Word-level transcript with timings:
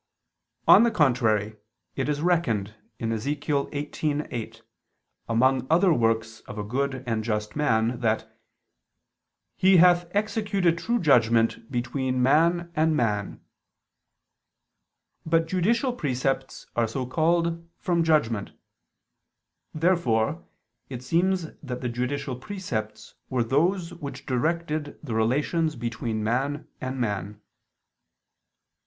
On 0.67 0.81
the 0.81 0.89
contrary, 0.89 1.57
It 1.95 2.09
is 2.09 2.21
reckoned 2.21 2.73
(Ezech. 2.99 3.43
18:8) 3.43 4.61
among 5.29 5.67
other 5.69 5.93
works 5.93 6.39
of 6.47 6.57
a 6.57 6.63
good 6.63 7.03
and 7.05 7.23
just 7.23 7.55
man, 7.55 7.99
that 7.99 8.35
"he 9.55 9.77
hath 9.77 10.07
executed 10.15 10.79
true 10.79 10.97
judgment 10.97 11.69
between 11.71 12.19
man 12.19 12.71
and 12.75 12.95
man." 12.97 13.41
But 15.23 15.45
judicial 15.45 15.93
precepts 15.93 16.65
are 16.75 16.87
so 16.87 17.05
called 17.05 17.69
from 17.77 18.03
"judgment." 18.03 18.53
Therefore 19.71 20.43
it 20.89 21.03
seems 21.03 21.45
that 21.61 21.81
the 21.81 21.89
judicial 21.89 22.35
precepts 22.37 23.13
were 23.29 23.43
those 23.43 23.93
which 23.93 24.25
directed 24.25 24.97
the 25.03 25.13
relations 25.13 25.75
between 25.75 26.23
man 26.23 26.67
and 26.81 26.99
man. 26.99 27.39